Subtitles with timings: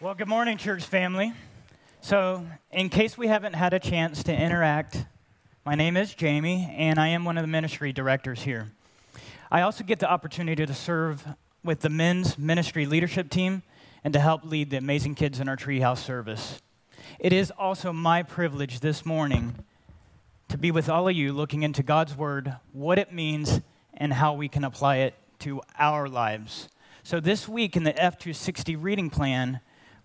[0.00, 1.32] Well, good morning, church family.
[2.02, 5.04] So, in case we haven't had a chance to interact,
[5.66, 8.68] my name is Jamie, and I am one of the ministry directors here.
[9.50, 11.26] I also get the opportunity to serve
[11.64, 13.64] with the men's ministry leadership team
[14.04, 16.62] and to help lead the amazing kids in our treehouse service.
[17.18, 19.64] It is also my privilege this morning
[20.48, 23.62] to be with all of you looking into God's Word, what it means,
[23.94, 26.68] and how we can apply it to our lives.
[27.02, 29.58] So, this week in the F260 reading plan,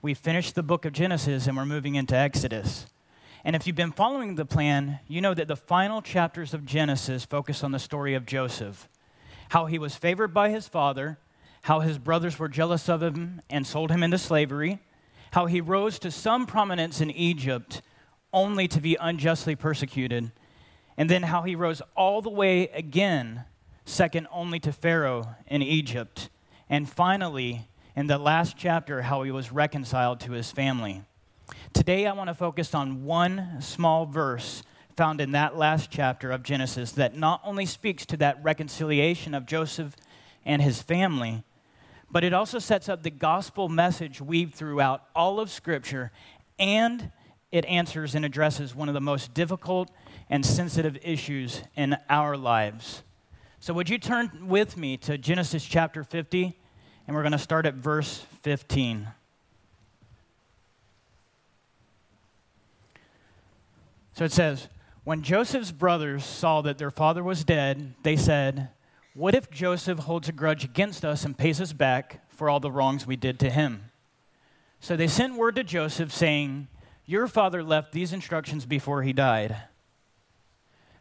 [0.03, 2.87] we finished the book of Genesis and we're moving into Exodus.
[3.45, 7.23] And if you've been following the plan, you know that the final chapters of Genesis
[7.23, 8.89] focus on the story of Joseph,
[9.49, 11.19] how he was favored by his father,
[11.63, 14.79] how his brothers were jealous of him and sold him into slavery,
[15.31, 17.81] how he rose to some prominence in Egypt
[18.33, 20.33] only to be unjustly persecuted,
[20.97, 23.45] and then how he rose all the way again,
[23.85, 26.27] second only to Pharaoh in Egypt,
[26.69, 31.03] and finally in the last chapter, how he was reconciled to his family.
[31.73, 34.63] Today, I want to focus on one small verse
[34.95, 39.45] found in that last chapter of Genesis that not only speaks to that reconciliation of
[39.45, 39.95] Joseph
[40.45, 41.43] and his family,
[42.11, 46.11] but it also sets up the gospel message weaved throughout all of Scripture,
[46.59, 47.11] and
[47.51, 49.89] it answers and addresses one of the most difficult
[50.29, 53.03] and sensitive issues in our lives.
[53.59, 56.59] So, would you turn with me to Genesis chapter 50?
[57.07, 59.07] And we're going to start at verse 15.
[64.13, 64.69] So it says,
[65.03, 68.69] When Joseph's brothers saw that their father was dead, they said,
[69.13, 72.71] What if Joseph holds a grudge against us and pays us back for all the
[72.71, 73.91] wrongs we did to him?
[74.79, 76.67] So they sent word to Joseph saying,
[77.05, 79.55] Your father left these instructions before he died.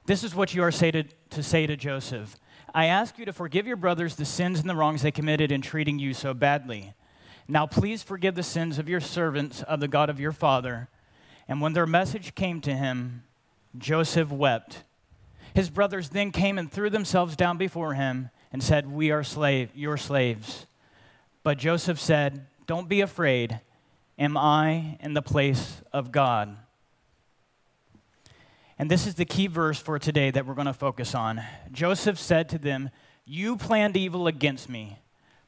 [0.07, 2.37] This is what you are say to, to say to Joseph.
[2.75, 5.61] I ask you to forgive your brothers the sins and the wrongs they committed in
[5.61, 6.95] treating you so badly.
[7.47, 10.89] Now please forgive the sins of your servants of the God of your father.
[11.49, 13.25] And when their message came to him,
[13.77, 14.85] Joseph wept.
[15.55, 19.71] His brothers then came and threw themselves down before him and said, We are slave,
[19.75, 20.67] your slaves.
[21.43, 23.61] But Joseph said, Don't be afraid.
[24.19, 26.57] Am I in the place of God?
[28.83, 31.41] And this is the key verse for today that we're going to focus on.
[31.71, 32.91] Joseph said to them,
[33.25, 34.99] You planned evil against me,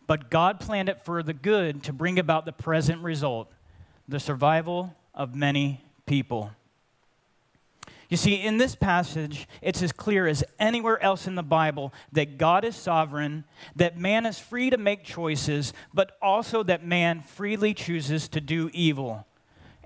[0.07, 3.51] but God planned it for the good to bring about the present result,
[4.07, 6.53] the survival of many people.
[8.09, 12.39] You see, in this passage, it's as clear as anywhere else in the Bible that
[12.39, 13.43] God is sovereign,
[13.75, 18.71] that man is free to make choices, but also that man freely chooses to do
[18.73, 19.27] evil.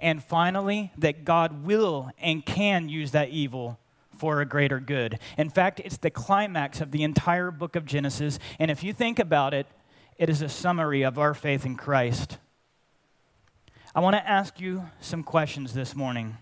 [0.01, 3.79] And finally, that God will and can use that evil
[4.17, 5.19] for a greater good.
[5.37, 8.39] In fact, it's the climax of the entire book of Genesis.
[8.59, 9.67] And if you think about it,
[10.17, 12.39] it is a summary of our faith in Christ.
[13.95, 16.37] I want to ask you some questions this morning.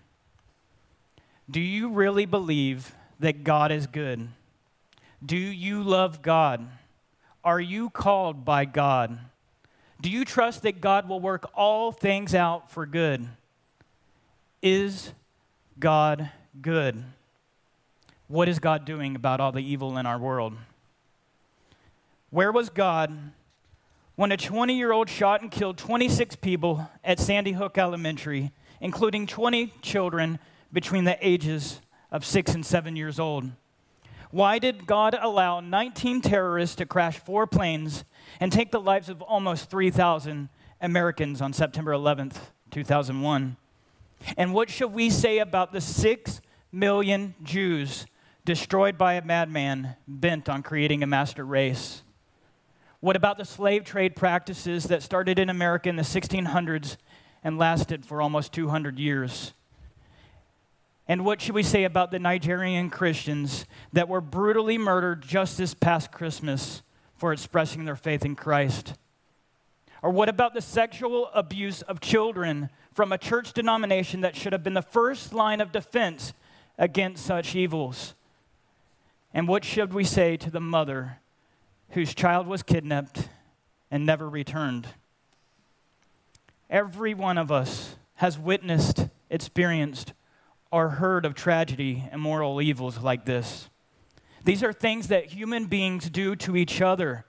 [1.49, 4.27] Do you really believe that God is good?
[5.25, 6.67] Do you love God?
[7.43, 9.17] Are you called by God?
[10.01, 13.27] Do you trust that God will work all things out for good?
[14.69, 15.13] Is
[15.79, 16.29] God
[16.61, 17.01] good?
[18.27, 20.55] What is God doing about all the evil in our world?
[22.31, 23.17] Where was God
[24.17, 28.51] when a 20 year old shot and killed 26 people at Sandy Hook Elementary,
[28.81, 30.37] including 20 children
[30.73, 31.79] between the ages
[32.11, 33.49] of six and seven years old?
[34.31, 38.03] Why did God allow 19 terrorists to crash four planes
[38.41, 40.49] and take the lives of almost 3,000
[40.81, 42.35] Americans on September 11th,
[42.71, 43.55] 2001?
[44.35, 46.41] And what shall we say about the six
[46.71, 48.05] million Jews
[48.45, 52.01] destroyed by a madman bent on creating a master race?
[52.99, 56.97] What about the slave trade practices that started in America in the 1600s
[57.43, 59.53] and lasted for almost 200 years?
[61.07, 65.73] And what should we say about the Nigerian Christians that were brutally murdered just this
[65.73, 66.81] past Christmas
[67.15, 68.95] for expressing their faith in Christ?
[70.01, 74.63] Or what about the sexual abuse of children from a church denomination that should have
[74.63, 76.33] been the first line of defense
[76.79, 78.15] against such evils?
[79.35, 81.19] And what should we say to the mother
[81.91, 83.29] whose child was kidnapped
[83.91, 84.87] and never returned?
[86.71, 90.13] Every one of us has witnessed, experienced,
[90.71, 93.69] or heard of tragedy and moral evils like this.
[94.43, 97.25] These are things that human beings do to each other,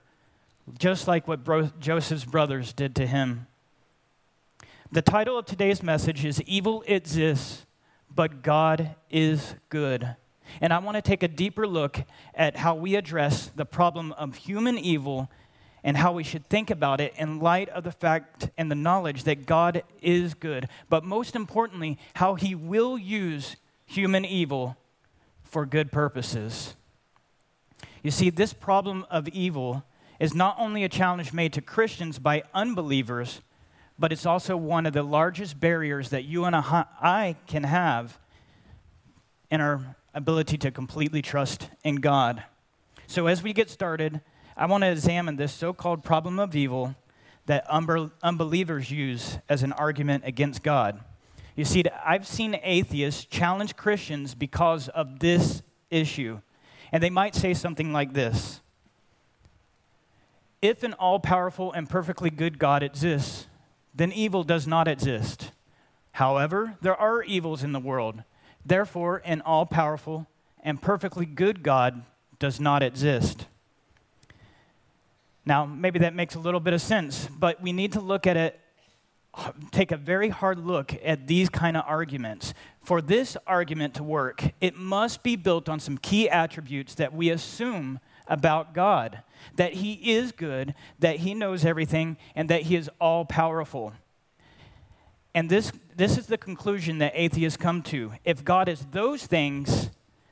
[0.79, 3.45] just like what Joseph's brothers did to him.
[4.91, 7.67] The title of today's message is Evil Exists,
[8.09, 10.15] but God is Good.
[10.61, 12.01] And I want to take a deeper look
[12.33, 15.29] at how we address the problem of human evil
[15.83, 19.25] and how we should think about it in light of the fact and the knowledge
[19.25, 24.75] that God is good, but most importantly, how he will use human evil
[25.43, 26.75] for good purposes.
[28.01, 29.83] You see, this problem of evil
[30.19, 33.41] is not only a challenge made to Christians by unbelievers,
[33.99, 38.17] but it's also one of the largest barriers that you and I can have
[39.51, 42.43] in our ability to completely trust in God.
[43.07, 44.21] So, as we get started,
[44.55, 46.95] I want to examine this so called problem of evil
[47.45, 51.01] that unbelievers use as an argument against God.
[51.55, 56.39] You see, I've seen atheists challenge Christians because of this issue.
[56.91, 58.61] And they might say something like this
[60.61, 63.48] If an all powerful and perfectly good God exists,
[63.93, 65.51] then evil does not exist.
[66.13, 68.23] However, there are evils in the world.
[68.65, 70.27] Therefore, an all powerful
[70.61, 72.03] and perfectly good God
[72.39, 73.47] does not exist.
[75.45, 78.37] Now, maybe that makes a little bit of sense, but we need to look at
[78.37, 78.59] it,
[79.71, 82.53] take a very hard look at these kind of arguments.
[82.81, 87.29] For this argument to work, it must be built on some key attributes that we
[87.29, 89.23] assume about God
[89.55, 93.93] that He is good, that He knows everything, and that He is all powerful.
[95.35, 98.13] And this, this is the conclusion that atheists come to.
[98.23, 99.89] If God is those things,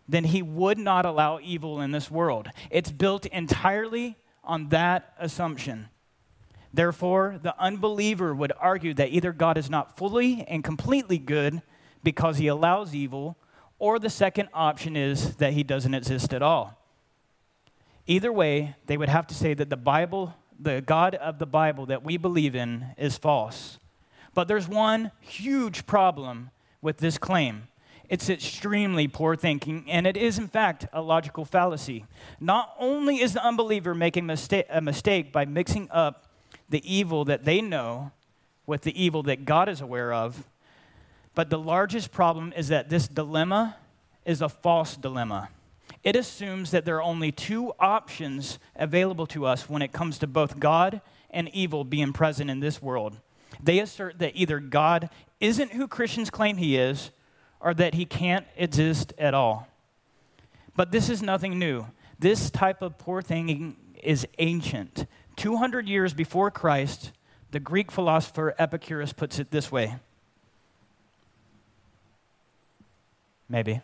[0.08, 2.50] then He would not allow evil in this world.
[2.70, 5.90] It's built entirely on that assumption.
[6.74, 11.62] Therefore, the unbeliever would argue that either God is not fully and completely good
[12.04, 13.38] because he allows evil,
[13.80, 16.78] or the second option is that he doesn't exist at all.
[18.08, 21.86] Either way, they would have to say that the Bible, the God of the Bible
[21.88, 23.78] that we believe in, is false.
[24.34, 26.52] But there's one huge problem
[26.82, 27.68] with this claim
[28.10, 32.06] it's extremely poor thinking, and it is, in fact, a logical fallacy.
[32.40, 36.26] Not only is the unbeliever making mistake, a mistake by mixing up
[36.70, 38.12] the evil that they know
[38.66, 40.48] with the evil that God is aware of,
[41.36, 43.76] but the largest problem is that this dilemma
[44.26, 45.50] is a false dilemma.
[46.04, 50.28] It assumes that there are only two options available to us when it comes to
[50.28, 53.18] both God and evil being present in this world.
[53.62, 55.10] They assert that either God
[55.40, 57.12] isn't who Christians claim he is,
[57.60, 59.68] or that he can't exist at all.
[60.76, 61.88] But this is nothing new.
[62.20, 65.06] This type of poor thinking is ancient.
[65.38, 67.12] 200 years before Christ,
[67.52, 69.96] the Greek philosopher Epicurus puts it this way.
[73.50, 73.82] Maybe.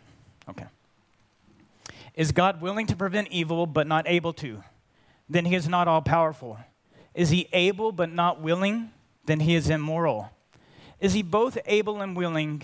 [0.48, 0.66] Okay.
[2.14, 4.62] Is God willing to prevent evil but not able to?
[5.28, 6.58] Then he is not all powerful.
[7.14, 8.90] Is he able but not willing?
[9.26, 10.30] Then he is immoral.
[11.00, 12.62] Is he both able and willing?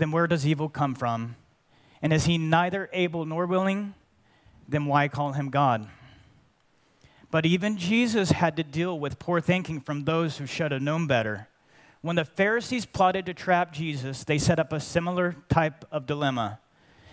[0.00, 1.36] then where does evil come from?
[2.02, 3.94] And is he neither able nor willing?
[4.66, 5.88] Then why call him God?
[7.30, 11.06] But even Jesus had to deal with poor thinking from those who should have known
[11.06, 11.48] better.
[12.00, 16.58] When the Pharisees plotted to trap Jesus, they set up a similar type of dilemma.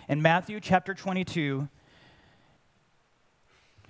[0.08, 1.68] In Matthew chapter 22,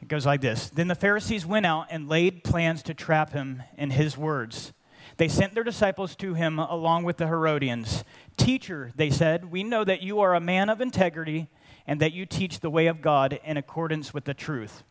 [0.02, 3.62] it goes like this Then the Pharisees went out and laid plans to trap him
[3.76, 4.72] in his words.
[5.16, 8.02] They sent their disciples to him along with the Herodians.
[8.36, 11.48] Teacher, they said, we know that you are a man of integrity
[11.86, 14.82] and that you teach the way of God in accordance with the truth.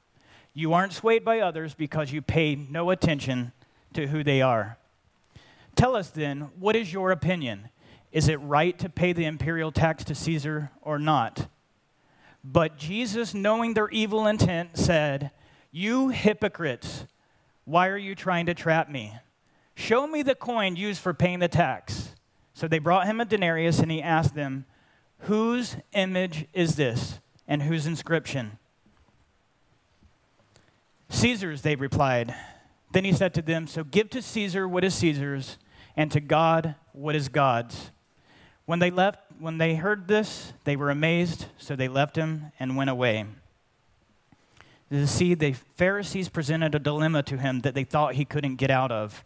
[0.53, 3.51] You aren't swayed by others because you pay no attention
[3.93, 4.77] to who they are.
[5.75, 7.69] Tell us then, what is your opinion?
[8.17, 11.49] Is it right to pay the imperial tax to Caesar or not?
[12.43, 15.29] But Jesus, knowing their evil intent, said,
[15.71, 17.05] You hypocrites,
[17.63, 19.13] why are you trying to trap me?
[19.75, 22.15] Show me the coin used for paying the tax.
[22.55, 24.65] So they brought him a denarius, and he asked them,
[25.19, 28.57] Whose image is this, and whose inscription?
[31.09, 32.33] Caesar's, they replied.
[32.93, 35.59] Then he said to them, So give to Caesar what is Caesar's,
[35.95, 37.91] and to God what is God's.
[38.67, 42.75] When they left, when they heard this, they were amazed, so they left him and
[42.75, 43.25] went away.
[44.89, 48.69] You see, the Pharisees presented a dilemma to him that they thought he couldn't get
[48.69, 49.23] out of.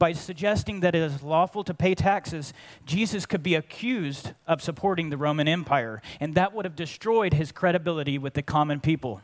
[0.00, 2.52] By suggesting that it is lawful to pay taxes,
[2.84, 7.52] Jesus could be accused of supporting the Roman Empire, and that would have destroyed his
[7.52, 9.20] credibility with the common people.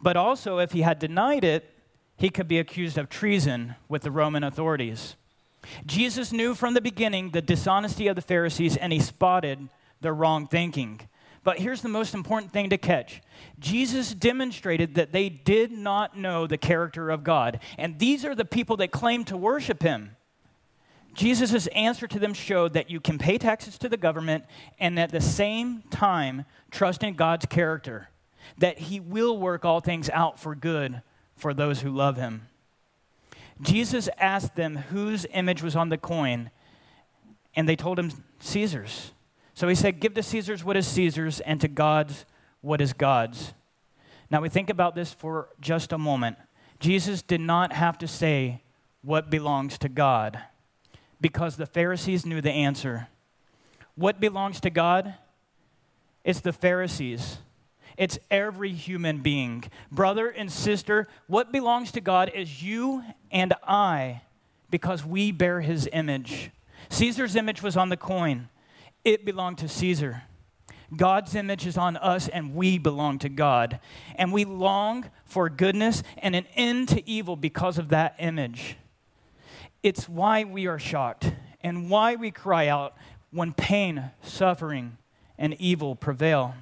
[0.00, 1.68] But also, if he had denied it,
[2.16, 5.16] he could be accused of treason with the Roman authorities.
[5.86, 9.68] Jesus knew from the beginning the dishonesty of the Pharisees, and he spotted
[10.00, 11.00] their wrong thinking.
[11.44, 13.20] But here's the most important thing to catch
[13.58, 17.60] Jesus demonstrated that they did not know the character of God.
[17.78, 20.16] And these are the people that claim to worship him.
[21.14, 24.44] Jesus' answer to them showed that you can pay taxes to the government
[24.78, 28.08] and at the same time trust in God's character,
[28.58, 31.02] that he will work all things out for good
[31.36, 32.48] for those who love him.
[33.62, 36.50] Jesus asked them whose image was on the coin,
[37.54, 39.12] and they told him Caesar's.
[39.54, 42.26] So he said, Give to Caesar's what is Caesar's, and to God's
[42.60, 43.54] what is God's.
[44.30, 46.36] Now we think about this for just a moment.
[46.80, 48.62] Jesus did not have to say
[49.02, 50.40] what belongs to God
[51.20, 53.08] because the Pharisees knew the answer.
[53.94, 55.14] What belongs to God?
[56.24, 57.38] It's the Pharisees.
[57.96, 59.64] It's every human being.
[59.90, 64.22] Brother and sister, what belongs to God is you and I
[64.70, 66.50] because we bear his image.
[66.88, 68.48] Caesar's image was on the coin,
[69.04, 70.22] it belonged to Caesar.
[70.94, 73.80] God's image is on us, and we belong to God.
[74.16, 78.76] And we long for goodness and an end to evil because of that image.
[79.82, 81.32] It's why we are shocked
[81.62, 82.94] and why we cry out
[83.30, 84.98] when pain, suffering,
[85.38, 86.54] and evil prevail.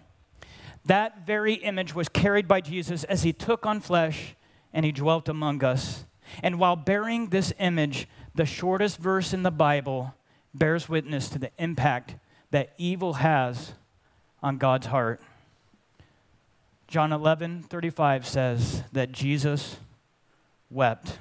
[0.91, 4.35] That very image was carried by Jesus as he took on flesh
[4.73, 6.05] and he dwelt among us.
[6.43, 10.17] And while bearing this image, the shortest verse in the Bible
[10.53, 12.17] bears witness to the impact
[12.51, 13.75] that evil has
[14.43, 15.23] on God's heart.
[16.89, 19.77] John 11 35 says that Jesus
[20.71, 21.21] wept.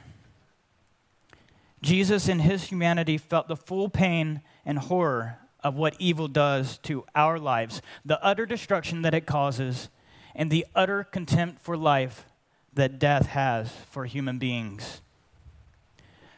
[1.84, 7.06] Jesus, in his humanity, felt the full pain and horror of what evil does to
[7.16, 9.90] our lives, the utter destruction that it causes,
[10.36, 12.26] and the utter contempt for life
[12.74, 15.02] that death has for human beings.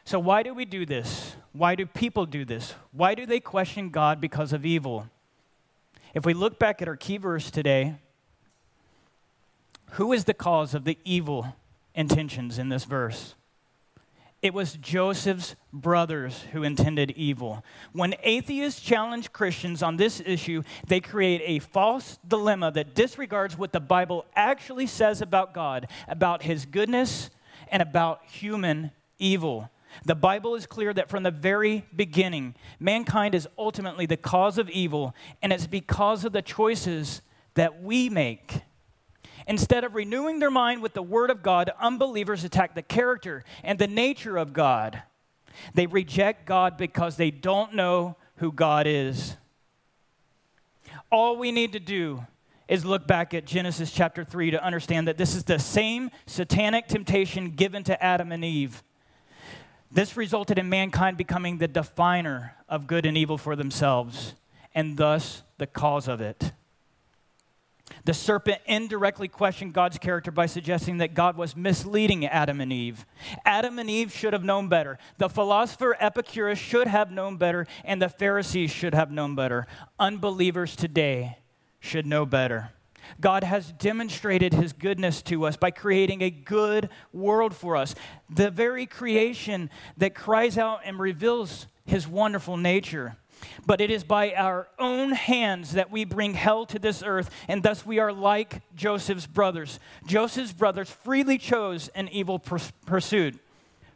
[0.04, 1.36] So, why do we do this?
[1.52, 2.74] Why do people do this?
[2.90, 5.08] Why do they question God because of evil?
[6.14, 7.96] If we look back at our key verse today,
[9.92, 11.54] who is the cause of the evil
[11.94, 13.34] intentions in this verse?
[14.42, 17.64] It was Joseph's brothers who intended evil.
[17.92, 23.72] When atheists challenge Christians on this issue, they create a false dilemma that disregards what
[23.72, 27.30] the Bible actually says about God, about his goodness,
[27.68, 29.70] and about human evil.
[30.04, 34.68] The Bible is clear that from the very beginning, mankind is ultimately the cause of
[34.70, 37.22] evil, and it's because of the choices
[37.54, 38.62] that we make
[39.46, 43.78] Instead of renewing their mind with the Word of God, unbelievers attack the character and
[43.78, 45.02] the nature of God.
[45.74, 49.36] They reject God because they don't know who God is.
[51.10, 52.26] All we need to do
[52.68, 56.86] is look back at Genesis chapter 3 to understand that this is the same satanic
[56.86, 58.82] temptation given to Adam and Eve.
[59.90, 64.34] This resulted in mankind becoming the definer of good and evil for themselves,
[64.74, 66.52] and thus the cause of it.
[68.04, 73.06] The serpent indirectly questioned God's character by suggesting that God was misleading Adam and Eve.
[73.44, 74.98] Adam and Eve should have known better.
[75.18, 79.66] The philosopher Epicurus should have known better, and the Pharisees should have known better.
[79.98, 81.38] Unbelievers today
[81.80, 82.70] should know better.
[83.20, 87.94] God has demonstrated his goodness to us by creating a good world for us.
[88.30, 93.16] The very creation that cries out and reveals his wonderful nature.
[93.66, 97.62] But it is by our own hands that we bring hell to this earth, and
[97.62, 99.78] thus we are like Joseph's brothers.
[100.06, 103.38] Joseph's brothers freely chose an evil pursuit.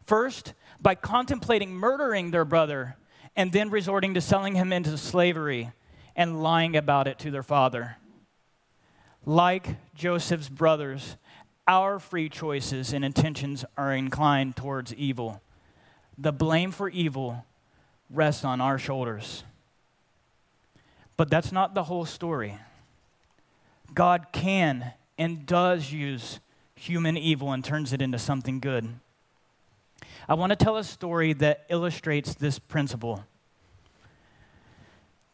[0.03, 2.97] First, by contemplating murdering their brother,
[3.37, 5.71] and then resorting to selling him into slavery
[6.17, 7.97] and lying about it to their father.
[9.27, 11.17] Like Joseph's brothers,
[11.69, 15.43] our free choices and intentions are inclined towards evil.
[16.17, 17.45] The blame for evil
[18.11, 19.45] rests on our shoulders.
[21.17, 22.59] But that's not the whole story.
[23.95, 26.41] God can and does use
[26.75, 28.89] human evil and turns it into something good.
[30.29, 33.25] I want to tell a story that illustrates this principle.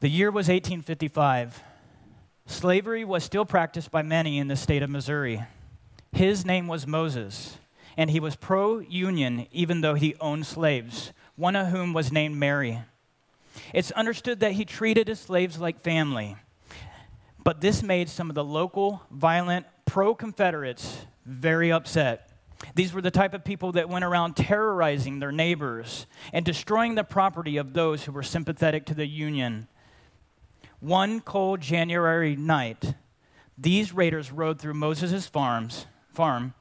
[0.01, 1.63] The year was 1855.
[2.47, 5.43] Slavery was still practiced by many in the state of Missouri.
[6.13, 7.57] His name was Moses,
[7.97, 12.37] and he was pro union even though he owned slaves one of whom was named
[12.37, 12.81] Mary.
[13.73, 16.37] It's understood that he treated his slaves like family,
[17.45, 22.29] but this made some of the local, violent, pro Confederates very upset.
[22.75, 27.05] These were the type of people that went around terrorizing their neighbors and destroying the
[27.05, 29.67] property of those who were sympathetic to the Union.
[30.81, 32.95] One cold January night,
[33.59, 36.55] these raiders rode through Moses' farms, farm.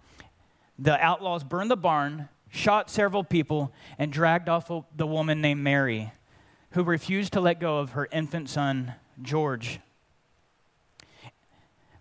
[0.78, 6.12] The outlaws burned the barn, shot several people, and dragged off the woman named Mary,
[6.72, 9.80] who refused to let go of her infant son, George.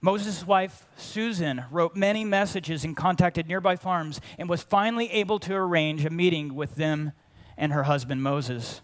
[0.03, 5.55] Moses' wife, Susan, wrote many messages and contacted nearby farms and was finally able to
[5.55, 7.13] arrange a meeting with them
[7.57, 8.81] and her husband, Moses.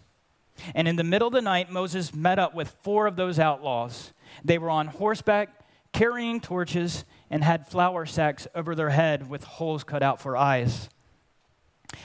[0.75, 4.13] And in the middle of the night, Moses met up with four of those outlaws.
[4.45, 5.49] They were on horseback,
[5.91, 10.89] carrying torches, and had flour sacks over their head with holes cut out for eyes.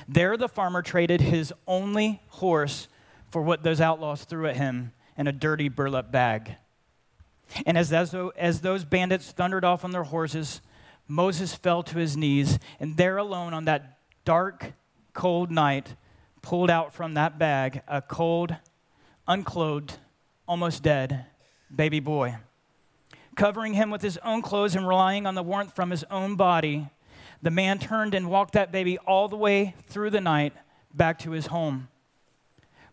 [0.09, 2.89] There, the farmer traded his only horse
[3.31, 6.57] for what those outlaws threw at him in a dirty burlap bag.
[7.67, 10.61] And as, as, as those bandits thundered off on their horses,
[11.09, 14.73] Moses fell to his knees, and there alone on that dark,
[15.13, 15.95] cold night,
[16.41, 18.57] pulled out from that bag a cold,
[19.29, 19.99] unclothed,
[20.47, 21.27] almost dead
[21.75, 22.37] baby boy.
[23.35, 26.89] Covering him with his own clothes and relying on the warmth from his own body,
[27.43, 30.53] the man turned and walked that baby all the way through the night
[30.95, 31.89] back to his home.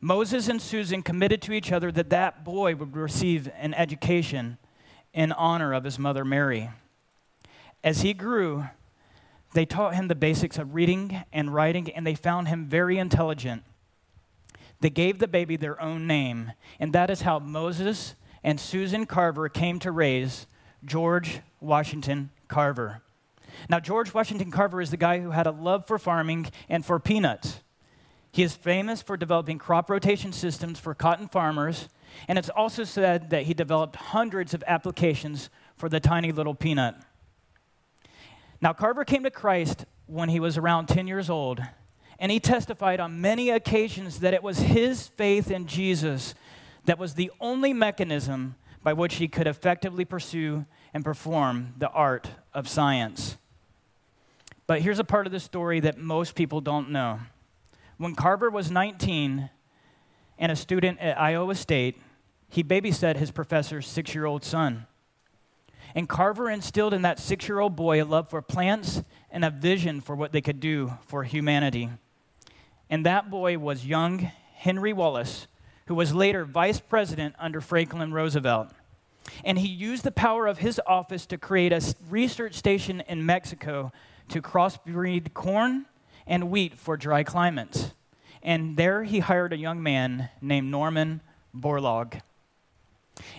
[0.02, 4.58] Moses and Susan committed to each other that that boy would receive an education
[5.14, 6.70] in honor of his mother Mary.
[7.84, 8.66] As he grew,
[9.54, 13.64] they taught him the basics of reading and writing, and they found him very intelligent.
[14.80, 19.50] They gave the baby their own name, and that is how Moses and Susan Carver
[19.50, 20.48] came to raise
[20.86, 23.02] George Washington Carver.
[23.70, 27.00] Now, George Washington Carver is the guy who had a love for farming and for
[27.00, 27.62] peanuts.
[28.32, 31.90] He is famous for developing crop rotation systems for cotton farmers,
[32.28, 36.96] and it's also said that he developed hundreds of applications for the tiny little peanut.
[38.62, 41.62] Now, Carver came to Christ when he was around 10 years old,
[42.20, 46.36] and he testified on many occasions that it was his faith in Jesus
[46.86, 52.30] that was the only mechanism by which he could effectively pursue and perform the art
[52.54, 53.38] of science.
[54.68, 57.20] But here's a part of the story that most people don't know.
[57.98, 59.50] When Carver was 19
[60.38, 62.00] and a student at Iowa State,
[62.50, 64.86] he babysat his professor's six year old son.
[65.96, 69.50] And Carver instilled in that six year old boy a love for plants and a
[69.50, 71.90] vision for what they could do for humanity.
[72.90, 75.48] And that boy was young Henry Wallace,
[75.88, 78.70] who was later vice president under Franklin Roosevelt.
[79.44, 83.92] And he used the power of his office to create a research station in Mexico
[84.30, 85.86] to crossbreed corn
[86.28, 87.94] and wheat for dry climates.
[88.42, 91.22] And there he hired a young man named Norman
[91.56, 92.22] Borlaug.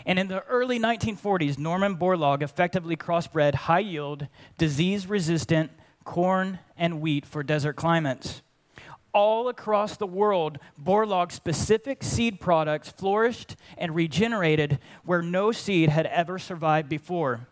[0.05, 4.27] And in the early 1940s, Norman Borlaug effectively crossbred high yield,
[4.59, 5.71] disease resistant
[6.05, 8.43] corn and wheat for desert climates
[9.13, 16.07] all across the world, Borlaug specific seed products flourished and regenerated where no seed had
[16.07, 17.49] ever survived before.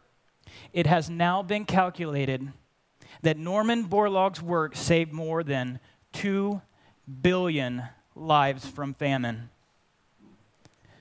[0.72, 2.52] It has now been calculated
[3.22, 5.80] that Norman Borlaug's work saved more than
[6.12, 6.60] 2
[7.22, 7.82] billion
[8.14, 9.50] lives from famine.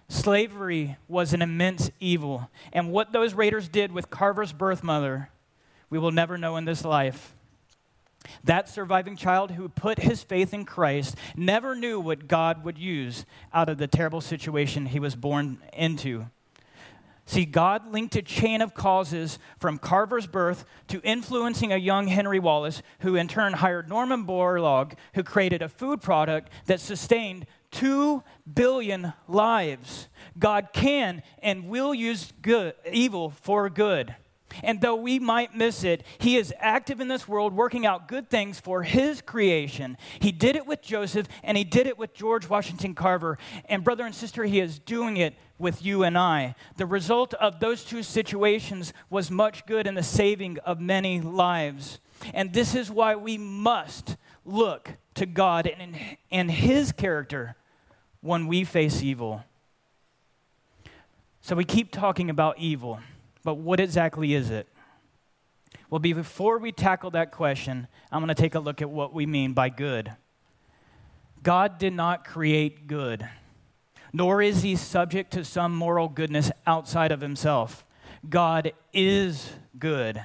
[0.09, 5.29] Slavery was an immense evil, and what those raiders did with Carver's birth mother,
[5.89, 7.35] we will never know in this life.
[8.43, 13.25] That surviving child who put his faith in Christ never knew what God would use
[13.53, 16.27] out of the terrible situation he was born into.
[17.27, 22.39] See, God linked a chain of causes from Carver's birth to influencing a young Henry
[22.39, 28.23] Wallace, who in turn hired Norman Borlaug, who created a food product that sustained two
[28.51, 30.07] billion lives.
[30.39, 34.15] God can and will use good, evil for good.
[34.63, 38.29] And though we might miss it, he is active in this world working out good
[38.29, 39.97] things for his creation.
[40.19, 43.37] He did it with Joseph and he did it with George Washington Carver.
[43.65, 46.55] And, brother and sister, he is doing it with you and I.
[46.77, 51.99] The result of those two situations was much good in the saving of many lives.
[52.33, 55.97] And this is why we must look to God and,
[56.31, 57.55] and his character
[58.21, 59.43] when we face evil.
[61.41, 62.99] So we keep talking about evil.
[63.47, 64.67] But what exactly is it?
[65.89, 69.25] Well, before we tackle that question, I'm going to take a look at what we
[69.25, 70.11] mean by good.
[71.43, 73.25] God did not create good,
[74.11, 77.85] nor is he subject to some moral goodness outside of himself.
[78.29, 80.21] God is good.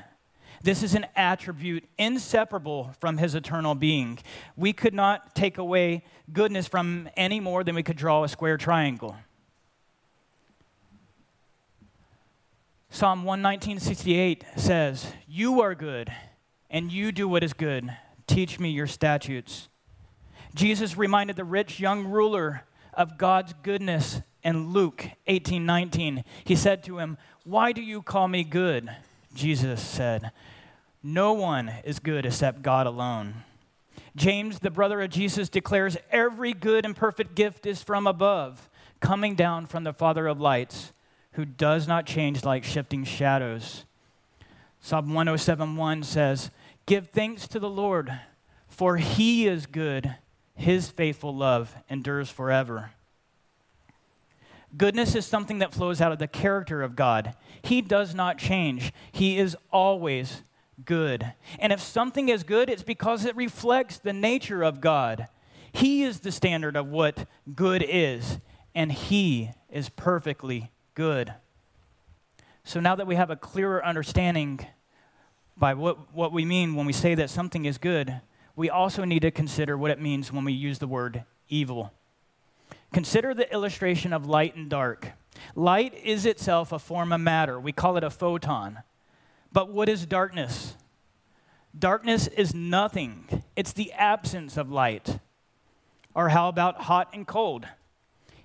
[0.65, 4.19] This is an attribute inseparable from his eternal being.
[4.57, 8.57] We could not take away goodness from any more than we could draw a square
[8.57, 9.15] triangle.
[12.95, 16.13] Psalm 119:68 says, "You are good,
[16.69, 17.97] and you do what is good.
[18.27, 19.71] Teach me your statutes."
[20.55, 26.23] Jesus reminded the rich young ruler of God's goodness in Luke 18:19.
[26.45, 28.95] He said to him, "Why do you call me good?"
[29.35, 30.31] Jesus said,
[31.03, 33.45] "No one is good except God alone."
[34.15, 38.69] James, the brother of Jesus, declares every good and perfect gift is from above,
[39.01, 40.93] coming down from the Father of lights
[41.33, 43.85] who does not change like shifting shadows.
[44.81, 46.51] Psalm 107:1 says,
[46.87, 48.21] "Give thanks to the Lord,
[48.69, 50.17] for he is good.
[50.55, 52.91] His faithful love endures forever."
[54.77, 57.35] Goodness is something that flows out of the character of God.
[57.63, 60.43] He does not change, He is always
[60.85, 61.33] good.
[61.59, 65.29] And if something is good, it's because it reflects the nature of God.
[65.73, 68.41] He is the standard of what good is,
[68.75, 71.35] and He is perfectly good.
[72.65, 74.67] So now that we have a clearer understanding
[75.57, 78.21] by what, what we mean when we say that something is good,
[78.55, 81.93] we also need to consider what it means when we use the word evil.
[82.93, 85.13] Consider the illustration of light and dark.
[85.55, 87.59] Light is itself a form of matter.
[87.59, 88.81] We call it a photon.
[89.53, 90.77] But what is darkness?
[91.79, 95.19] Darkness is nothing, it's the absence of light.
[96.15, 97.67] Or how about hot and cold?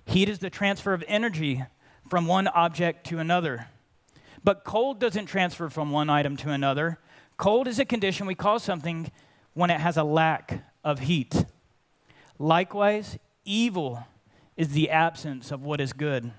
[0.06, 1.64] Heat is the transfer of energy
[2.08, 3.68] from one object to another.
[4.42, 6.98] But cold doesn't transfer from one item to another.
[7.36, 9.10] Cold is a condition we call something
[9.54, 11.44] when it has a lack of heat.
[12.38, 14.06] Likewise, evil
[14.56, 16.32] is the absence of what is good.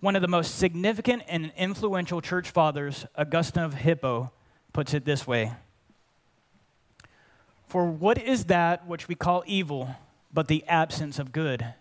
[0.00, 4.30] One of the most significant and influential church fathers, Augustine of Hippo,
[4.72, 5.52] puts it this way
[7.66, 9.96] For what is that which we call evil
[10.32, 11.74] but the absence of good?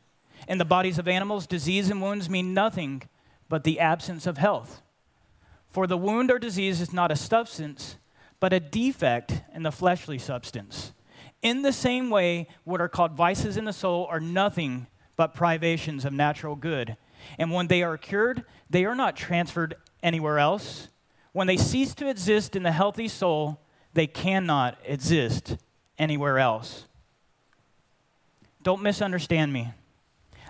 [0.47, 3.03] In the bodies of animals, disease and wounds mean nothing
[3.49, 4.81] but the absence of health.
[5.69, 7.97] For the wound or disease is not a substance,
[8.39, 10.93] but a defect in the fleshly substance.
[11.41, 16.05] In the same way, what are called vices in the soul are nothing but privations
[16.05, 16.95] of natural good.
[17.37, 20.87] And when they are cured, they are not transferred anywhere else.
[21.33, 23.59] When they cease to exist in the healthy soul,
[23.93, 25.57] they cannot exist
[25.97, 26.85] anywhere else.
[28.63, 29.73] Don't misunderstand me.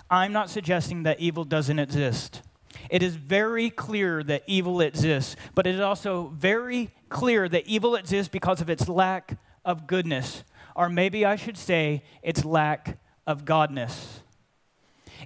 [0.10, 2.42] I'm not suggesting that evil doesn't exist.
[2.90, 7.96] It is very clear that evil exists, but it is also very clear that evil
[7.96, 10.44] exists because of its lack of goodness,
[10.76, 14.20] or maybe I should say, its lack of godness.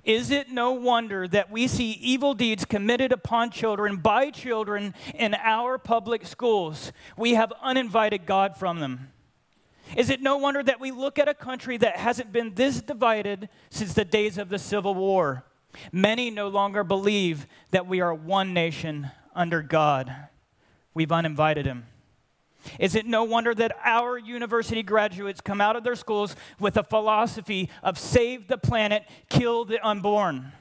[0.04, 5.36] Is it no wonder that we see evil deeds committed upon children by children in
[5.36, 6.91] our public schools?
[7.17, 9.12] We have uninvited God from them.
[9.95, 13.49] Is it no wonder that we look at a country that hasn't been this divided
[13.69, 15.45] since the days of the Civil War?
[15.91, 20.13] Many no longer believe that we are one nation under God.
[20.93, 21.86] We've uninvited him.
[22.80, 26.84] Is it no wonder that our university graduates come out of their schools with a
[26.84, 30.51] philosophy of save the planet, kill the unborn?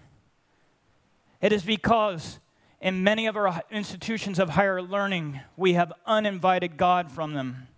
[1.41, 2.39] It is because
[2.81, 7.69] in many of our institutions of higher learning, we have uninvited God from them.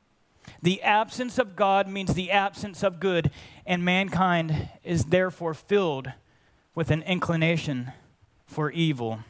[0.63, 3.33] The absence of God means the absence of good,
[3.67, 6.13] and mankind is therefore filled
[6.75, 7.93] with an inclination
[8.47, 9.21] for evil.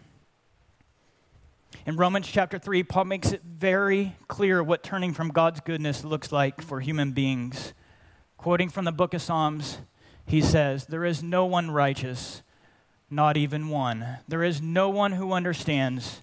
[1.87, 6.31] In Romans chapter 3, Paul makes it very clear what turning from God's goodness looks
[6.31, 7.73] like for human beings.
[8.37, 9.79] Quoting from the book of Psalms,
[10.27, 12.42] he says, There is no one righteous,
[13.11, 14.18] not even one.
[14.29, 16.23] There is no one who understands.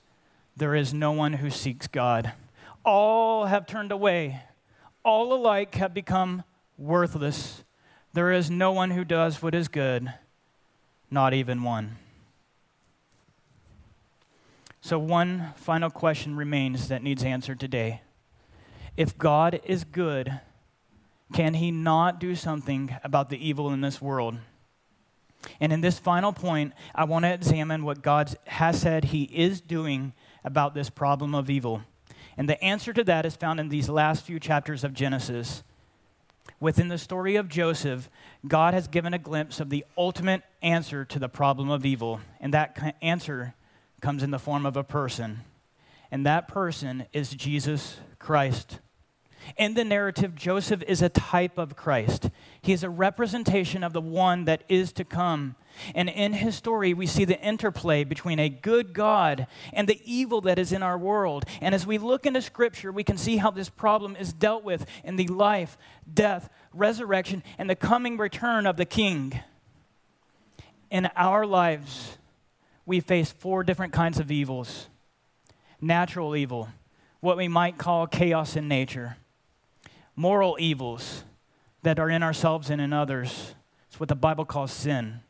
[0.56, 2.34] There is no one who seeks God.
[2.86, 4.41] All have turned away,
[5.03, 6.43] all alike have become
[6.77, 7.63] worthless.
[8.13, 10.13] There is no one who does what is good
[11.12, 11.97] not even one.
[14.81, 18.01] So, one final question remains that needs answered today.
[18.95, 20.39] If God is good,
[21.33, 24.38] can he not do something about the evil in this world?
[25.59, 29.62] And in this final point, I want to examine what God has said he is
[29.62, 31.83] doing about this problem of evil.
[32.39, 35.62] And the answer to that is found in these last few chapters of Genesis.
[36.62, 38.10] Within the story of Joseph,
[38.47, 42.54] God has given a glimpse of the ultimate answer to the problem of evil, and
[42.54, 43.56] that answer
[43.99, 45.41] comes in the form of a person.
[46.12, 48.80] And that person is Jesus Christ.
[49.58, 52.30] In the narrative, Joseph is a type of Christ.
[52.62, 55.56] He is a representation of the one that is to come.
[55.95, 60.41] And in his story, we see the interplay between a good God and the evil
[60.41, 61.45] that is in our world.
[61.61, 64.85] And as we look into Scripture, we can see how this problem is dealt with
[65.03, 65.77] in the life,
[66.11, 69.39] death, resurrection, and the coming return of the King.
[70.89, 72.17] In our lives,
[72.85, 74.87] we face four different kinds of evils
[75.81, 76.67] natural evil,
[77.21, 79.15] what we might call chaos in nature,
[80.15, 81.23] moral evils
[81.83, 83.53] that are in ourselves and in others.
[83.87, 85.21] It's what the Bible calls sin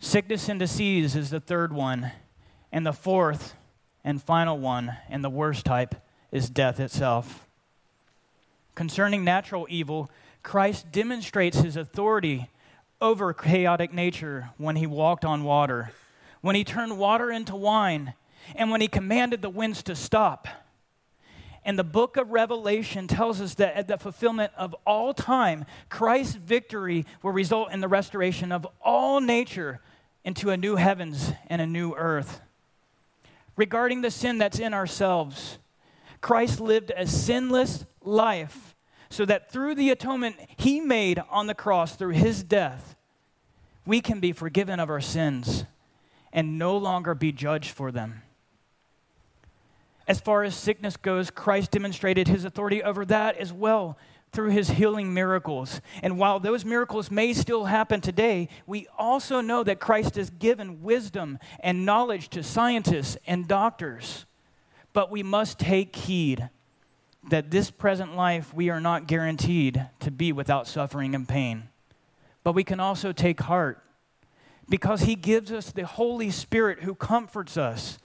[0.00, 2.12] Sickness and disease is the third one.
[2.70, 3.54] And the fourth
[4.04, 5.94] and final one, and the worst type,
[6.30, 7.46] is death itself.
[8.74, 10.10] Concerning natural evil,
[10.42, 12.48] Christ demonstrates his authority
[13.00, 15.92] over chaotic nature when he walked on water,
[16.42, 18.14] when he turned water into wine,
[18.54, 20.46] and when he commanded the winds to stop.
[21.64, 26.36] And the book of Revelation tells us that at the fulfillment of all time, Christ's
[26.36, 29.80] victory will result in the restoration of all nature
[30.28, 32.42] into a new heavens and a new earth.
[33.56, 35.58] Regarding the sin that's in ourselves,
[36.20, 38.76] Christ lived a sinless life
[39.08, 42.94] so that through the atonement he made on the cross through his death,
[43.86, 45.64] we can be forgiven of our sins
[46.30, 48.20] and no longer be judged for them.
[50.06, 53.96] As far as sickness goes, Christ demonstrated his authority over that as well
[54.32, 55.80] through his healing miracles.
[56.02, 60.82] And while those miracles may still happen today, we also know that Christ has given
[60.82, 64.26] wisdom and knowledge to scientists and doctors.
[64.92, 66.48] But we must take heed
[67.30, 71.68] that this present life we are not guaranteed to be without suffering and pain.
[72.44, 73.82] But we can also take heart
[74.68, 77.98] because he gives us the Holy Spirit who comforts us.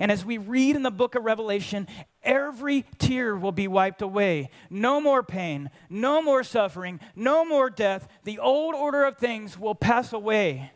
[0.00, 1.88] And as we read in the book of Revelation,
[2.28, 4.50] every tear will be wiped away.
[4.70, 8.06] No more pain, no more suffering, no more death.
[8.22, 10.70] The old order of things will pass away.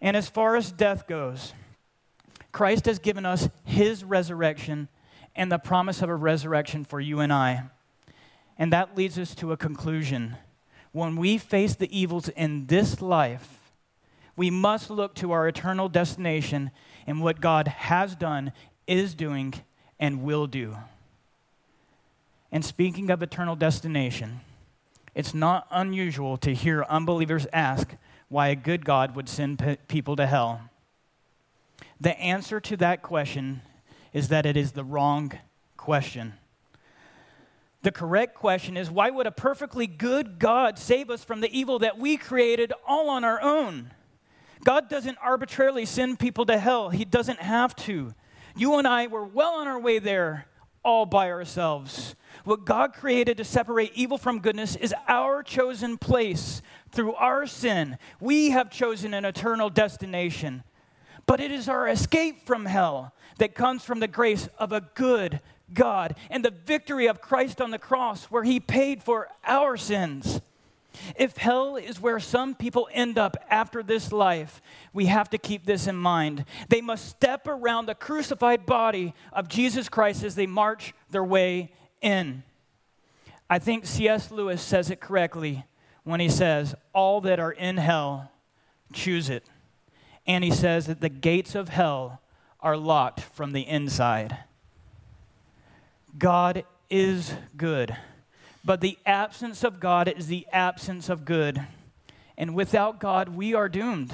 [0.00, 1.52] And as far as death goes,
[2.50, 4.88] Christ has given us his resurrection
[5.36, 7.64] and the promise of a resurrection for you and I.
[8.56, 10.36] And that leads us to a conclusion.
[10.92, 13.72] When we face the evils in this life,
[14.36, 16.70] we must look to our eternal destination
[17.06, 18.52] and what God has done,
[18.86, 19.54] is doing,
[19.98, 20.76] and will do.
[22.52, 24.40] And speaking of eternal destination,
[25.14, 27.94] it's not unusual to hear unbelievers ask
[28.28, 30.60] why a good God would send pe- people to hell.
[32.00, 33.62] The answer to that question
[34.12, 35.32] is that it is the wrong
[35.76, 36.34] question.
[37.82, 41.78] The correct question is why would a perfectly good God save us from the evil
[41.80, 43.92] that we created all on our own?
[44.64, 48.14] God doesn't arbitrarily send people to hell, He doesn't have to.
[48.56, 50.46] You and I were well on our way there
[50.84, 52.14] all by ourselves.
[52.44, 57.98] What God created to separate evil from goodness is our chosen place through our sin.
[58.20, 60.62] We have chosen an eternal destination.
[61.26, 65.40] But it is our escape from hell that comes from the grace of a good
[65.72, 70.40] God and the victory of Christ on the cross, where he paid for our sins.
[71.16, 75.66] If hell is where some people end up after this life, we have to keep
[75.66, 76.44] this in mind.
[76.68, 81.72] They must step around the crucified body of Jesus Christ as they march their way
[82.00, 82.42] in.
[83.48, 84.30] I think C.S.
[84.30, 85.64] Lewis says it correctly
[86.04, 88.30] when he says, All that are in hell
[88.92, 89.44] choose it.
[90.26, 92.20] And he says that the gates of hell
[92.60, 94.38] are locked from the inside.
[96.16, 97.96] God is good,
[98.64, 101.66] but the absence of God is the absence of good.
[102.36, 104.12] And without God, we are doomed.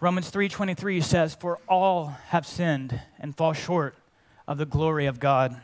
[0.00, 3.96] Romans 3:23 says for all have sinned and fall short
[4.46, 5.58] of the glory of God.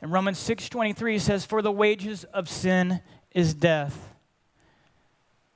[0.00, 4.12] And Romans 6:23 says for the wages of sin is death.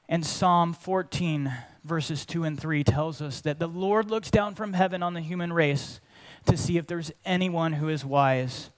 [0.09, 1.53] And Psalm 14,
[1.85, 5.21] verses 2 and 3 tells us that the Lord looks down from heaven on the
[5.21, 6.01] human race
[6.47, 8.71] to see if there's anyone who is wise,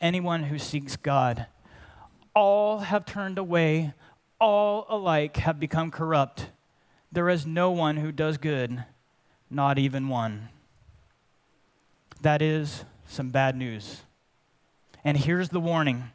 [0.00, 1.46] anyone who seeks God.
[2.34, 3.94] All have turned away,
[4.40, 6.50] all alike have become corrupt.
[7.12, 8.84] There is no one who does good,
[9.50, 10.48] not even one.
[12.22, 14.02] That is some bad news.
[15.04, 16.10] And here's the warning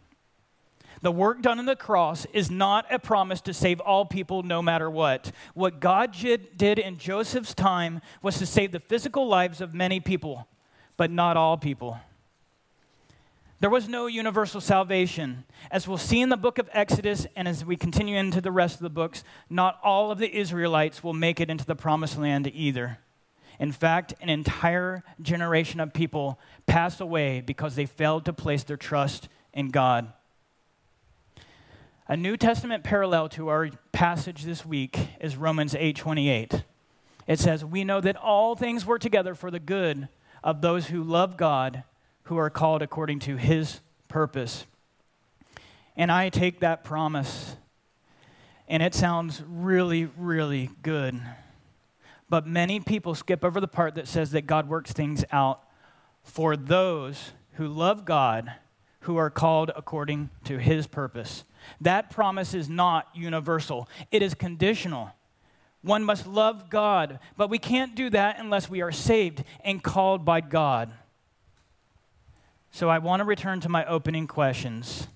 [1.01, 4.61] the work done on the cross is not a promise to save all people no
[4.61, 5.31] matter what.
[5.53, 10.47] What God did in Joseph's time was to save the physical lives of many people,
[10.97, 11.99] but not all people.
[13.61, 15.43] There was no universal salvation.
[15.69, 18.75] As we'll see in the book of Exodus and as we continue into the rest
[18.75, 22.49] of the books, not all of the Israelites will make it into the promised land
[22.53, 22.99] either.
[23.59, 28.77] In fact, an entire generation of people passed away because they failed to place their
[28.77, 30.13] trust in God.
[32.11, 36.63] A New Testament parallel to our passage this week is Romans 8:28.
[37.27, 40.09] It says, "We know that all things work together for the good
[40.43, 41.83] of those who love God,
[42.23, 44.65] who are called according to his purpose."
[45.95, 47.57] And I take that promise
[48.67, 51.21] and it sounds really really good.
[52.27, 55.63] But many people skip over the part that says that God works things out
[56.23, 58.55] for those who love God,
[59.01, 61.43] who are called according to his purpose.
[61.81, 65.11] That promise is not universal, it is conditional.
[65.81, 70.25] One must love God, but we can't do that unless we are saved and called
[70.25, 70.91] by God.
[72.71, 75.07] So I want to return to my opening questions.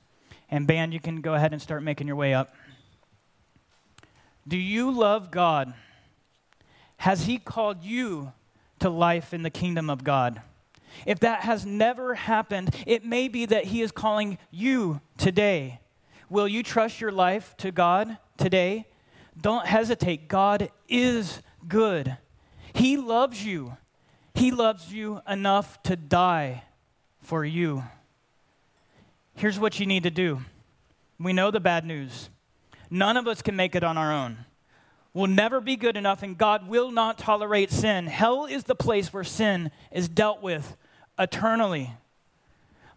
[0.49, 2.55] And, band, you can go ahead and start making your way up.
[4.47, 5.73] Do you love God?
[6.95, 8.31] Has He called you
[8.79, 10.41] to life in the kingdom of God?
[11.05, 15.79] if that has never happened, it may be that He is calling you today.
[16.33, 18.87] Will you trust your life to God today?
[19.39, 20.27] Don't hesitate.
[20.27, 22.17] God is good.
[22.73, 23.77] He loves you.
[24.33, 26.63] He loves you enough to die
[27.21, 27.83] for you.
[29.35, 30.41] Here's what you need to do.
[31.19, 32.31] We know the bad news.
[32.89, 34.39] None of us can make it on our own.
[35.13, 38.07] We'll never be good enough, and God will not tolerate sin.
[38.07, 40.77] Hell is the place where sin is dealt with
[41.19, 41.91] eternally.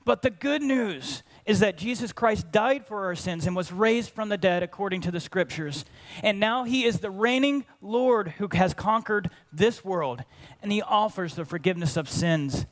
[0.06, 4.10] But the good news is that Jesus Christ died for our sins and was raised
[4.10, 5.84] from the dead according to the scriptures.
[6.22, 10.24] And now he is the reigning Lord who has conquered this world,
[10.60, 12.66] and he offers the forgiveness of sins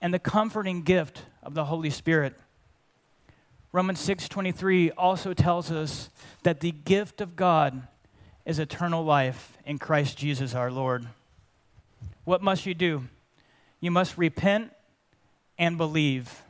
[0.00, 2.34] and the comforting gift of the Holy Spirit.
[3.72, 6.08] Romans 6:23 also tells us
[6.44, 7.88] that the gift of God
[8.46, 11.08] is eternal life in Christ Jesus our Lord.
[12.24, 13.08] What must you do?
[13.80, 14.72] You must repent
[15.58, 16.43] and believe.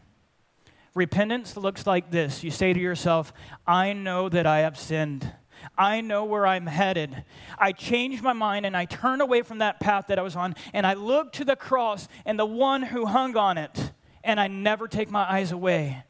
[0.95, 3.33] Repentance looks like this you say to yourself,
[3.67, 5.33] I know that I have sinned.
[5.77, 7.25] I know where I'm headed.
[7.59, 10.55] I change my mind and I turn away from that path that I was on
[10.73, 14.47] and I look to the cross and the one who hung on it, and I
[14.49, 16.05] never take my eyes away.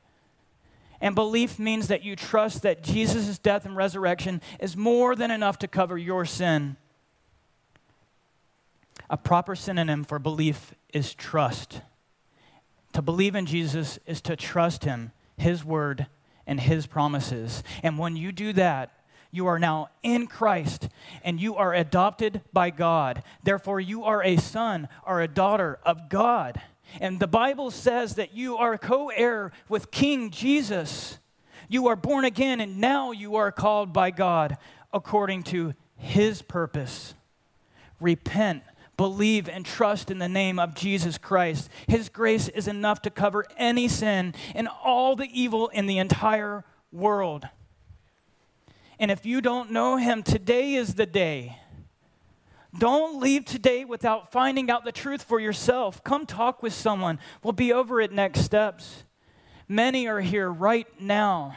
[1.00, 5.58] And belief means that you trust that Jesus' death and resurrection is more than enough
[5.58, 6.76] to cover your sin.
[9.10, 11.80] A proper synonym for belief is trust.
[12.94, 16.06] To believe in Jesus is to trust Him, His word,
[16.46, 17.62] and His promises.
[17.82, 18.92] And when you do that,
[19.32, 20.88] you are now in Christ
[21.24, 23.24] and you are adopted by God.
[23.42, 26.60] Therefore, you are a son or a daughter of God.
[27.00, 31.18] And the Bible says that you are co heir with King Jesus.
[31.68, 34.56] You are born again, and now you are called by God
[34.92, 37.14] according to his purpose.
[38.00, 38.62] Repent
[38.96, 41.68] believe and trust in the name of Jesus Christ.
[41.86, 46.64] His grace is enough to cover any sin and all the evil in the entire
[46.92, 47.48] world.
[48.98, 51.58] And if you don't know Him, today is the day.
[52.76, 56.02] Don't leave today without finding out the truth for yourself.
[56.02, 57.20] Come talk with someone.
[57.42, 59.04] We'll be over at Next Steps.
[59.68, 61.56] Many are here right now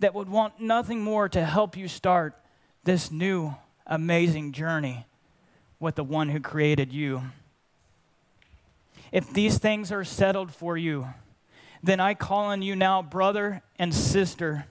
[0.00, 2.36] that would want nothing more to help you start
[2.84, 3.54] this new,
[3.86, 5.06] amazing journey
[5.80, 7.22] with the one who created you.
[9.10, 11.08] If these things are settled for you,
[11.82, 14.66] then I call on you now, brother and sister,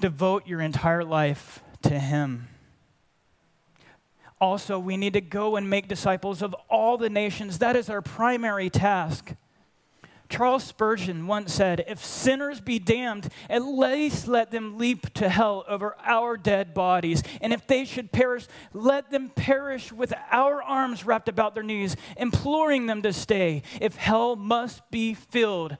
[0.00, 2.48] devote your entire life to Him.
[4.40, 7.58] Also, we need to go and make disciples of all the nations.
[7.58, 9.34] That is our primary task.
[10.28, 15.64] Charles Spurgeon once said, If sinners be damned, at least let them leap to hell
[15.66, 17.22] over our dead bodies.
[17.40, 21.96] And if they should perish, let them perish with our arms wrapped about their knees,
[22.18, 23.62] imploring them to stay.
[23.80, 25.78] If hell must be filled,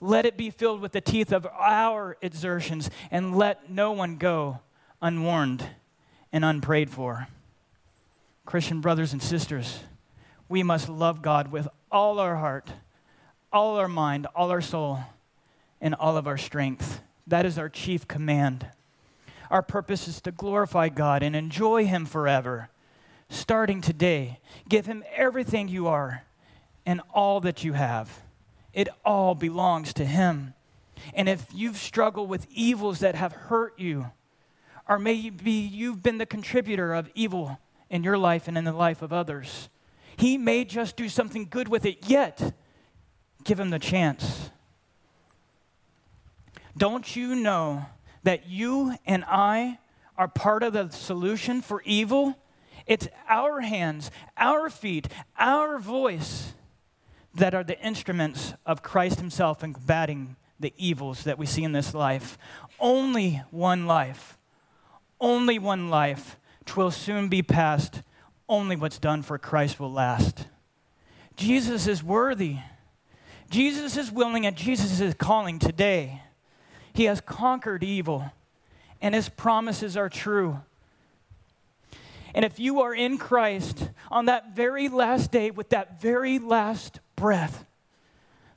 [0.00, 4.60] let it be filled with the teeth of our exertions, and let no one go
[5.02, 5.66] unwarned
[6.32, 7.28] and unprayed for.
[8.46, 9.80] Christian brothers and sisters,
[10.48, 12.70] we must love God with all our heart
[13.52, 15.00] all our mind, all our soul,
[15.80, 17.00] and all of our strength.
[17.26, 18.66] That is our chief command.
[19.50, 22.70] Our purpose is to glorify God and enjoy Him forever.
[23.28, 26.24] Starting today, give Him everything you are
[26.86, 28.22] and all that you have.
[28.72, 30.54] It all belongs to Him.
[31.14, 34.10] And if you've struggled with evils that have hurt you,
[34.88, 37.58] or maybe you've been the contributor of evil
[37.88, 39.68] in your life and in the life of others,
[40.16, 42.52] He may just do something good with it yet
[43.44, 44.50] Give him the chance.
[46.76, 47.86] Don't you know
[48.22, 49.78] that you and I
[50.16, 52.36] are part of the solution for evil?
[52.86, 56.52] It's our hands, our feet, our voice
[57.34, 61.72] that are the instruments of Christ Himself in combating the evils that we see in
[61.72, 62.36] this life.
[62.78, 64.38] Only one life,
[65.20, 68.02] only one life, twill soon be past.
[68.48, 70.46] Only what's done for Christ will last.
[71.36, 72.56] Jesus is worthy.
[73.50, 76.22] Jesus is willing and Jesus is calling today.
[76.92, 78.32] He has conquered evil,
[79.02, 80.60] and his promises are true.
[82.34, 87.00] And if you are in Christ on that very last day with that very last
[87.16, 87.64] breath,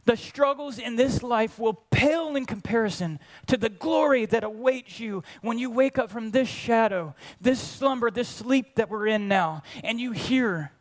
[0.06, 5.24] the struggles in this life will pale in comparison to the glory that awaits you
[5.42, 9.64] when you wake up from this shadow, this slumber, this sleep that we're in now,
[9.84, 10.72] and you hear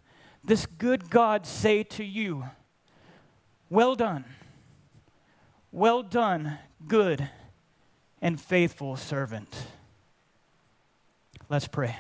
[0.45, 2.45] this good God say to you,
[3.73, 4.23] well done.
[5.73, 7.31] Well done, good
[8.21, 9.49] and faithful servant.
[11.49, 11.97] Let's pray.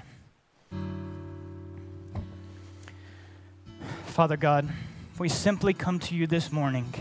[4.04, 4.68] Father God,
[5.18, 6.92] we simply come to you this morning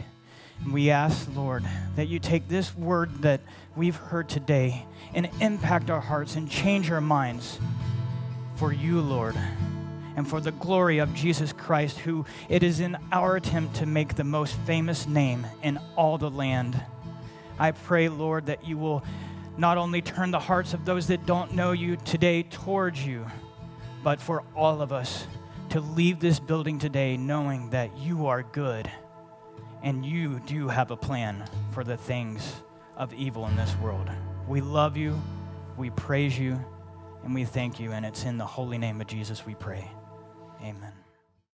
[0.64, 1.66] and we ask, Lord,
[1.98, 3.42] that you take this word that
[3.76, 7.60] we've heard today and impact our hearts and change our minds
[8.56, 9.36] for you, Lord,
[10.22, 14.14] and for the glory of Jesus Christ, who it is in our attempt to make
[14.14, 16.80] the most famous name in all the land.
[17.58, 19.04] I pray, Lord, that you will
[19.58, 23.26] not only turn the hearts of those that don't know you today towards you,
[24.04, 25.26] but for all of us
[25.70, 28.92] to leave this building today knowing that you are good
[29.82, 32.58] and you do have a plan for the things
[32.96, 34.08] of evil in this world.
[34.48, 35.20] We love you,
[35.78, 36.64] we praise you,
[37.24, 37.92] and we thank you.
[37.92, 39.90] And it's in the holy name of Jesus we pray.
[40.62, 41.01] Amen.